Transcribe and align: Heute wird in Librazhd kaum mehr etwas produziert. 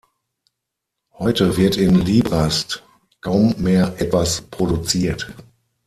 Heute 1.19 1.57
wird 1.57 1.77
in 1.77 1.93
Librazhd 2.03 2.81
kaum 3.19 3.53
mehr 3.59 3.93
etwas 4.01 4.41
produziert. 4.41 5.31